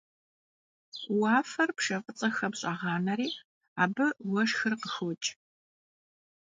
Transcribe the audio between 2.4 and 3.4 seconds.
ş'ağaneri